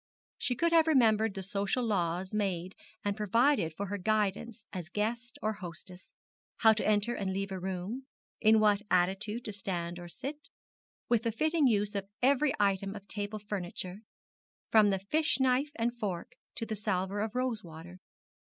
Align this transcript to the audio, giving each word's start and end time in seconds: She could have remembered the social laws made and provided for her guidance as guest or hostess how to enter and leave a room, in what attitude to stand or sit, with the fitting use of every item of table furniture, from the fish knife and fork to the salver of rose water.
She 0.39 0.55
could 0.55 0.71
have 0.71 0.87
remembered 0.87 1.35
the 1.35 1.43
social 1.43 1.85
laws 1.85 2.33
made 2.33 2.73
and 3.05 3.15
provided 3.15 3.71
for 3.77 3.85
her 3.85 3.99
guidance 3.99 4.65
as 4.73 4.89
guest 4.89 5.37
or 5.43 5.53
hostess 5.53 6.11
how 6.57 6.73
to 6.73 6.87
enter 6.87 7.13
and 7.13 7.31
leave 7.31 7.51
a 7.51 7.59
room, 7.59 8.07
in 8.41 8.59
what 8.59 8.81
attitude 8.89 9.45
to 9.45 9.51
stand 9.51 9.99
or 9.99 10.07
sit, 10.07 10.49
with 11.07 11.21
the 11.21 11.31
fitting 11.31 11.67
use 11.67 11.93
of 11.93 12.09
every 12.19 12.51
item 12.59 12.95
of 12.95 13.07
table 13.07 13.37
furniture, 13.37 13.99
from 14.71 14.89
the 14.89 14.97
fish 14.97 15.39
knife 15.39 15.69
and 15.75 15.95
fork 15.99 16.31
to 16.55 16.65
the 16.65 16.75
salver 16.75 17.19
of 17.19 17.35
rose 17.35 17.63
water. 17.63 17.99